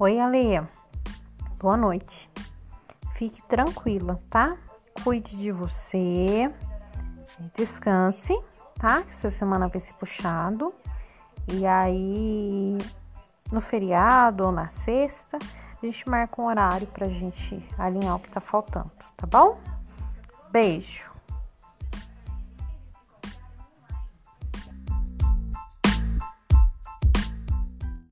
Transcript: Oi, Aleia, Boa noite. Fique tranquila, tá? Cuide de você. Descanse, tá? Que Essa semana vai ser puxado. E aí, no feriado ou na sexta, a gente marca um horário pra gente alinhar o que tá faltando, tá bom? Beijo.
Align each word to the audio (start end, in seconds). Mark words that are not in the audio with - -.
Oi, 0.00 0.20
Aleia, 0.20 0.70
Boa 1.58 1.76
noite. 1.76 2.30
Fique 3.14 3.42
tranquila, 3.48 4.16
tá? 4.30 4.56
Cuide 5.02 5.36
de 5.36 5.50
você. 5.50 6.48
Descanse, 7.52 8.32
tá? 8.78 9.02
Que 9.02 9.10
Essa 9.10 9.28
semana 9.28 9.66
vai 9.66 9.80
ser 9.80 9.94
puxado. 9.94 10.72
E 11.52 11.66
aí, 11.66 12.78
no 13.50 13.60
feriado 13.60 14.44
ou 14.44 14.52
na 14.52 14.68
sexta, 14.68 15.36
a 15.82 15.84
gente 15.84 16.08
marca 16.08 16.40
um 16.40 16.46
horário 16.46 16.86
pra 16.86 17.08
gente 17.08 17.60
alinhar 17.76 18.14
o 18.14 18.20
que 18.20 18.30
tá 18.30 18.40
faltando, 18.40 18.92
tá 19.16 19.26
bom? 19.26 19.58
Beijo. 20.52 21.17